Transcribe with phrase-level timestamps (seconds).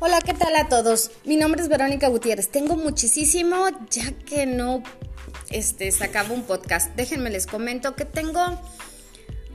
[0.00, 1.10] Hola, ¿qué tal a todos?
[1.24, 2.50] Mi nombre es Verónica Gutiérrez.
[2.50, 4.84] Tengo muchísimo ya que no
[5.50, 6.94] este, sacaba un podcast.
[6.94, 8.40] Déjenme les comento que tengo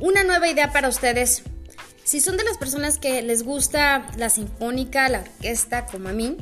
[0.00, 1.44] una nueva idea para ustedes.
[2.02, 6.36] Si son de las personas que les gusta la sinfónica, la orquesta, como a mí,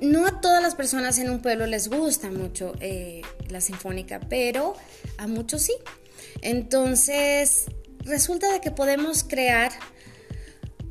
[0.00, 4.74] no a todas las personas en un pueblo les gusta mucho eh, la sinfónica, pero
[5.16, 5.74] a muchos sí.
[6.42, 7.66] Entonces,
[8.00, 9.70] resulta de que podemos crear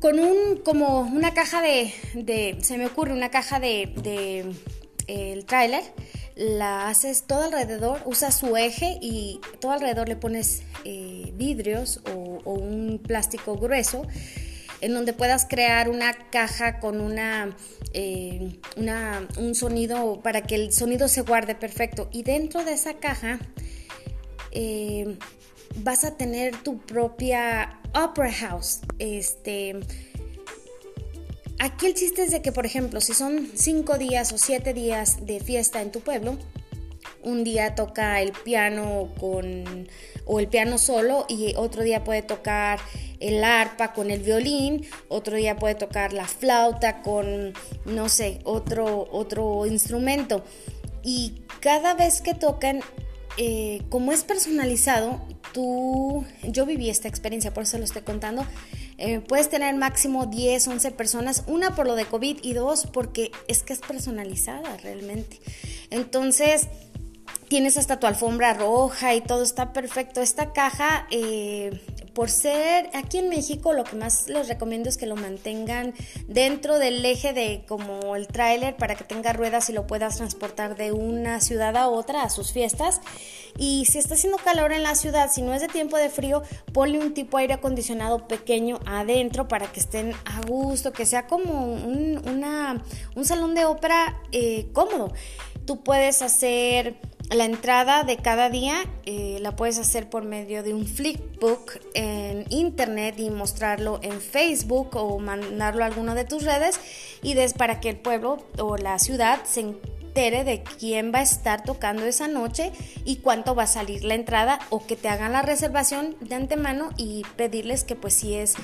[0.00, 4.52] con un, como una caja de, se me ocurre una caja de, de
[5.06, 5.82] el tráiler,
[6.36, 12.38] la haces todo alrededor, usas su eje y todo alrededor le pones eh, vidrios o,
[12.44, 14.06] un plástico grueso
[14.80, 17.56] en donde puedas crear una caja con una,
[17.92, 22.08] eh, una, un sonido para que el sonido se guarde perfecto.
[22.12, 23.40] Y dentro de esa caja
[24.52, 25.18] eh,
[25.76, 28.80] vas a tener tu propia opera house.
[28.98, 29.78] Este,
[31.58, 35.24] aquí el chiste es de que, por ejemplo, si son cinco días o siete días
[35.26, 36.38] de fiesta en tu pueblo,
[37.22, 39.88] un día toca el piano con
[40.24, 42.78] o el piano solo y otro día puede tocar
[43.18, 47.54] el arpa con el violín, otro día puede tocar la flauta con
[47.86, 50.44] no sé, otro otro instrumento.
[51.02, 52.80] Y cada vez que tocan
[53.36, 58.46] eh, como es personalizado, tú, yo viví esta experiencia, por eso lo estoy contando,
[58.98, 63.30] eh, puedes tener máximo 10, 11 personas, una por lo de COVID y dos porque
[63.46, 65.40] es que es personalizada realmente.
[65.90, 66.68] Entonces,
[67.48, 70.20] tienes hasta tu alfombra roja y todo está perfecto.
[70.20, 71.80] Esta caja eh,
[72.18, 75.94] por ser aquí en México lo que más les recomiendo es que lo mantengan
[76.26, 80.74] dentro del eje de como el tráiler para que tenga ruedas y lo puedas transportar
[80.74, 83.00] de una ciudad a otra a sus fiestas.
[83.56, 86.42] Y si está haciendo calor en la ciudad, si no es de tiempo de frío,
[86.72, 91.28] ponle un tipo de aire acondicionado pequeño adentro para que estén a gusto, que sea
[91.28, 92.20] como un,
[93.14, 95.12] un salón de ópera eh, cómodo.
[95.66, 96.96] Tú puedes hacer
[97.30, 102.46] la entrada de cada día eh, la puedes hacer por medio de un flipbook en
[102.48, 106.80] internet y mostrarlo en Facebook o mandarlo a alguna de tus redes.
[107.22, 111.22] Y des para que el pueblo o la ciudad se entere de quién va a
[111.22, 112.72] estar tocando esa noche
[113.04, 116.90] y cuánto va a salir la entrada o que te hagan la reservación de antemano
[116.96, 118.54] y pedirles que pues si es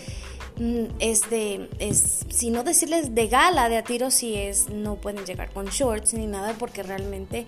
[1.01, 5.25] es de, es, si no decirles de gala, de a tiro, si es, no pueden
[5.25, 7.45] llegar con shorts ni nada porque realmente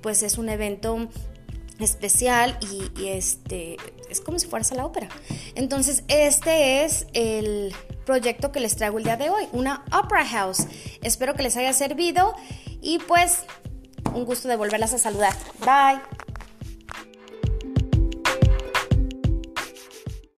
[0.00, 1.08] pues es un evento
[1.78, 3.76] especial y, este
[4.10, 5.08] es como si fueras a la ópera.
[5.54, 7.74] Entonces, este es el
[8.04, 10.66] proyecto que les traigo el día de hoy, una opera house.
[11.02, 12.34] Espero que les haya servido
[12.80, 13.44] y pues
[14.14, 15.34] un gusto de volverlas a saludar.
[15.60, 16.27] Bye.